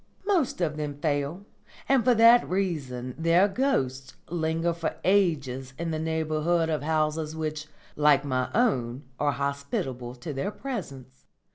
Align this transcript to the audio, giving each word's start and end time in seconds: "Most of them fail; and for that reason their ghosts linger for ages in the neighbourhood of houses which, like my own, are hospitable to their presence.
"Most 0.25 0.61
of 0.61 0.77
them 0.77 0.95
fail; 0.95 1.45
and 1.87 2.03
for 2.03 2.15
that 2.15 2.49
reason 2.49 3.13
their 3.19 3.47
ghosts 3.47 4.15
linger 4.31 4.73
for 4.73 4.95
ages 5.03 5.75
in 5.77 5.91
the 5.91 5.99
neighbourhood 5.99 6.69
of 6.69 6.81
houses 6.81 7.35
which, 7.35 7.67
like 7.95 8.25
my 8.25 8.49
own, 8.55 9.03
are 9.19 9.33
hospitable 9.33 10.15
to 10.15 10.33
their 10.33 10.49
presence. 10.49 11.27